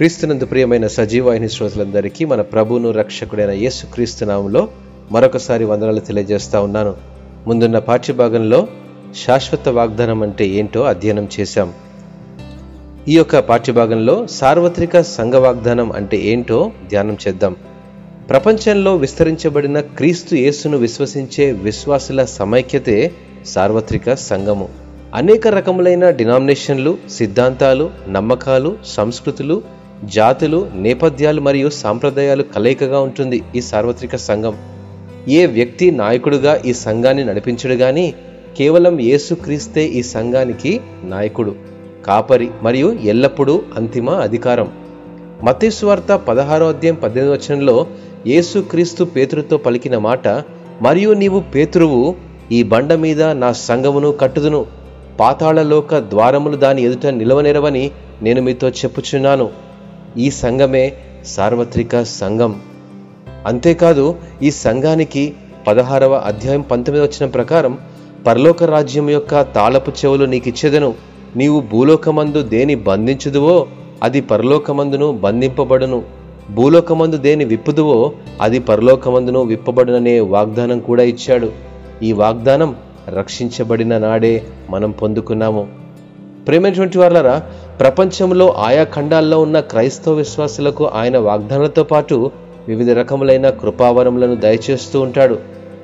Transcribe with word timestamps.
క్రీస్తునందు 0.00 0.46
ప్రియమైన 0.46 0.86
సజీవాహిని 0.86 1.48
శ్రోతలందరికీ 1.48 2.24
మన 2.24 2.40
ప్రభువును 2.40 2.90
రక్షకుడైన 2.90 3.50
యేసు 3.50 3.86
క్రీస్తు 3.86 4.24
నామంలో 4.24 4.68
మరొకసారి 5.12 5.64
వందనాలు 5.64 6.00
తెలియజేస్తా 6.00 6.60
ఉన్నాను. 6.60 6.94
ముందున్న 7.46 7.78
పాఠ్యభాగంలో 7.78 8.66
శాశ్వత 9.26 9.68
వాగ్దానం 9.68 10.22
అంటే 10.22 10.46
ఏంటో 10.46 10.80
అధ్యయనం 10.80 11.28
చేశాం. 11.40 11.72
ఈ 13.08 13.16
యొక్క 13.16 13.38
పాఠ్యభాగంలో 13.38 14.26
సార్వత్రిక 14.26 15.00
సంఘ 15.00 15.34
వాగ్దానం 15.34 15.92
అంటే 15.92 16.16
ఏంటో 16.16 16.72
ధ్యానం 16.88 17.16
చేద్దాం. 17.28 17.56
ప్రపంచంలో 18.30 18.96
విస్తరించబడిన 18.96 19.80
క్రీస్తు 19.80 20.34
యేసును 20.34 20.76
విశ్వసించే 20.76 21.52
విశ్వాసుల 21.52 22.24
సమైక్యతే 22.24 23.12
సార్వత్రిక 23.46 24.14
సంఘము. 24.14 24.68
అనేక 25.14 25.48
రకములైన 25.48 26.10
డినామినేషన్లు 26.10 26.98
సిద్ధాంతాలు 27.10 27.90
నమ్మకాలు 28.08 28.78
సంస్కృతులు 28.84 29.79
జాతులు 30.04 30.70
నేపథ్యాలు 30.74 31.40
మరియు 31.40 31.70
సాంప్రదాయాలు 31.70 32.42
కలయికగా 32.42 33.00
ఉంటుంది 33.00 33.42
ఈ 33.56 33.60
సార్వత్రిక 33.60 34.16
సంఘం. 34.16 34.56
ఏ 35.28 35.46
వ్యక్తి 35.46 35.90
నాయకుడుగా 35.90 36.62
ఈ 36.66 36.72
సంఘాన్ని 36.72 37.24
నడిపించడు 37.24 37.74
గాని 37.74 38.14
కేవలం 38.58 39.00
యేసుక్రీస్తే 39.00 39.84
ఈ 39.84 40.02
సంఘానికి 40.02 40.80
నాయకుడు. 41.04 41.54
కాపరి 42.06 42.50
మరియు 42.62 42.92
ఎల్లప్పుడూ 43.02 43.62
అంతిమ 43.76 44.10
అధికారం. 44.10 44.72
మతేశ్వార్త 45.44 46.12
పదహారో 46.16 46.68
అధ్యాయం 46.68 46.94
పద్దెనిమిది 46.94 47.42
వచనంలో 47.42 47.86
యేసుక్రీస్తు 48.26 49.04
పేతురుతో 49.04 49.56
పలికిన 49.56 49.98
మాట 49.98 50.28
మరియు 50.82 51.10
నీవు 51.10 51.40
పేతురువు 51.40 52.14
ఈ 52.52 52.62
బండ 52.62 52.92
మీద 52.92 53.22
నా 53.22 53.52
సంఘమును 53.52 54.12
కట్టుదును. 54.12 54.66
పాతాళలోక 55.20 55.94
ద్వారములు 55.94 56.56
దాని 56.56 56.82
ఎదుట 56.82 57.06
నిలవనేరవని 57.06 57.90
నేను 58.22 58.42
మీతో 58.42 58.68
చెప్పుచున్నాను. 58.68 59.69
ఈ 60.16 60.30
సంఘమే 60.30 60.92
సార్వత్రిక 61.24 62.02
సంఘం. 62.02 62.60
అంతేకాదు 63.46 64.14
ఈ 64.42 64.50
సంఘానికి 64.50 65.34
పదహారవ 65.66 66.14
అధ్యాయం 66.14 66.60
పంతొమ్మిది 66.60 67.06
వచ్చిన 67.06 67.30
ప్రకారం 67.30 67.78
పరలోక 68.26 68.64
రాజ్యం 68.64 69.10
యొక్క 69.10 69.42
తాళపు 69.42 69.90
చెవులు 69.90 70.24
నీకిచ్చేదను. 70.24 70.94
నీవు 71.36 71.60
భూలోకమందు 71.60 72.42
దేని 72.42 72.74
బంధించుదువో 72.74 73.66
అది 74.02 74.20
పరలోకమందును 74.20 75.12
బంధింపబడును. 75.12 76.02
భూలోకమందు 76.54 77.16
దేని 77.16 77.44
విప్పుదువో 77.44 78.12
అది 78.40 78.58
పరలోకమందును 78.58 79.42
విప్పబడుననే 79.42 80.20
వాగ్దానం 80.20 80.80
కూడా 80.80 81.02
ఇచ్చాడు. 81.02 81.52
ఈ 82.02 82.12
వాగ్దానం 82.12 82.76
రక్షించబడిన 83.08 83.98
నాడే 83.98 84.44
మనం 84.70 84.90
పొందుకున్నాము. 84.90 85.68
ప్రేమైనటువంటి 86.46 86.98
వాళ్ళరా 86.98 87.42
ప్రపంచంలో 87.80 88.46
ఆయా 88.52 88.84
ఖండాల్లో 88.84 89.36
ఉన్న 89.40 89.60
క్రైస్తవ 89.60 90.12
విశ్వాసులకు 90.12 90.86
ఆయన 90.86 91.18
వాగ్దానాలతో 91.18 91.82
పాటు 91.82 92.30
వివిధ 92.68 92.90
రకములైన 92.90 93.50
కృపావరములను 93.50 94.36
దయచేస్తూ 94.36 95.00
ఉంటాడు. 95.00 95.36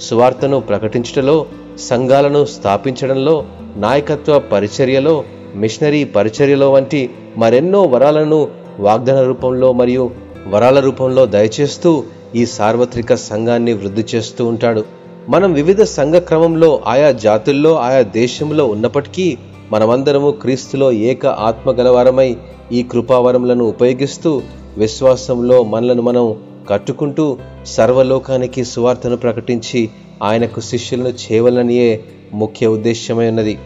సువార్తను 0.00 0.60
ప్రకటించటంలో 0.60 1.46
సంఘాలను 1.80 2.44
స్థాపించడంలో 2.44 3.44
నాయకత్వ 3.76 4.38
పరిచర్యలో 4.38 5.24
మిషనరీ 5.54 6.04
పరిచర్యలో 6.04 6.72
వంటి 6.72 7.10
మరెన్నో 7.36 7.82
వరాలను 7.82 8.40
వాగ్దాన 8.78 9.20
రూపంలో 9.22 9.72
మరియు 9.72 10.10
వరాల 10.48 10.80
రూపంలో 10.80 11.26
దయచేస్తూ 11.26 11.90
ఈ 12.34 12.46
సార్వత్రిక 12.46 13.14
సంఘాన్ని 13.14 13.72
వృద్ధి 13.72 14.04
చేస్తూ 14.14 14.46
ఉంటాడు. 14.46 14.84
మనం 15.28 15.52
వివిధ 15.52 15.82
సంఘ 15.82 16.14
క్రమంలో 16.28 16.80
ఆయా 16.86 17.10
జాతుల్లో 17.24 17.72
ఆయా 17.78 18.02
దేశంలో 18.02 18.64
ఉన్నప్పటికీ 18.66 19.26
మనమందరము 19.72 20.30
క్రీస్తులో 20.30 20.92
ఏక 20.92 21.26
ఆత్మ 21.26 21.70
గలవారమై 21.70 22.36
ఈ 22.72 22.82
కృపావరములను 22.82 23.64
ఉపయోగిస్తూ 23.64 24.30
విశ్వాసంలో 24.78 25.62
మనలను 25.62 26.02
మనం 26.02 26.26
కట్టుకుంటూ 26.68 27.38
సర్వలోకానికి 27.66 28.64
సువార్తను 28.64 29.16
ప్రకటించి 29.16 29.80
ఆయనకు 30.22 30.60
శిష్యులను 30.60 31.12
చేయవలనియే 31.22 32.04
ముఖ్య 32.34 32.66
ఉద్దేశ్యమై 32.66 33.28
ఉన్నది. 33.28 33.58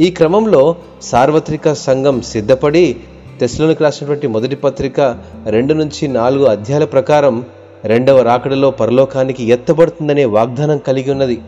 ఈ 0.00 0.10
క్రమంలో 0.10 0.76
సార్వత్రిక 1.02 1.72
సంఘం 1.72 2.22
సిద్ధపడి 2.22 2.96
తెశలోనికి 3.40 3.82
రాసినటువంటి 3.84 4.26
మొదటి 4.26 4.56
పత్రిక 4.56 5.00
రెండు 5.46 5.74
నుంచి 5.74 6.08
నాలుగు 6.08 6.44
అధ్యాయాల 6.44 6.84
ప్రకారం 6.84 7.44
రెండవ 7.84 8.22
రాకడలో 8.22 8.70
పరలోకానికి 8.70 9.42
ఎత్తబడుతుందనే 9.44 10.24
వాగ్దానం 10.24 10.78
కలిగి 10.78 11.10
ఉన్నది. 11.10 11.38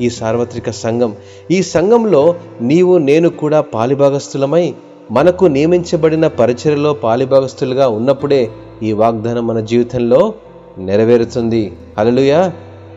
ఈ 0.00 0.10
సార్వత్రిక 0.10 0.70
సంఘం. 0.70 1.16
ఈ 1.50 1.62
సంఘంలో 1.62 2.34
నీవు 2.60 2.98
నేను 2.98 3.28
కూడా 3.28 3.60
పాలిభాగస్థులమై 3.60 4.74
మనకు 5.10 5.44
నియమించబడిన 5.44 6.26
పరిచయలో 6.26 6.92
పాలిభాగస్థులుగా 6.92 7.88
ఉన్నప్పుడే 7.88 8.50
ఈ 8.82 8.92
వాగ్దానం 8.92 9.46
మన 9.46 9.60
జీవితంలో 9.60 10.34
నెరవేరుతుంది. 10.78 11.72
అలలుయ 11.98 12.50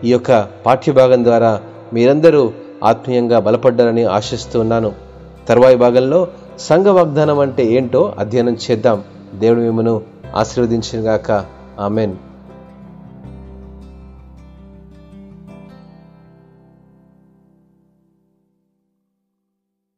ఈ 0.03 0.09
యొక్క 0.09 0.47
పాఠ్యభాగం 0.66 1.24
ద్వారా 1.24 1.62
మీరందరూ 1.94 2.52
ఆత్మీయంగా 2.84 3.40
బలపడ్డారని 3.40 4.03
ఆశిస్తున్నాను 4.03 4.91
తర్వాయి 5.50 5.75
భాగంలో 5.75 6.28
సంఘ 6.59 6.88
వాగ్దానం 6.88 7.40
అంటే 7.40 7.66
ఏంటో 7.66 8.13
అధ్యయనం 8.19 8.57
చేద్దాం. 8.72 9.03
దేవుడు 9.36 9.59
మిమ్మను 9.59 10.02
ఆశీర్వదించినగాక 10.36 11.46
ఆమెన్. 11.80 12.16